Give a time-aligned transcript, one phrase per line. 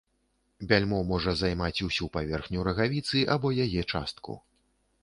[0.69, 4.43] Бяльмо можа займаць усю паверхню рагавіцы або яе частку.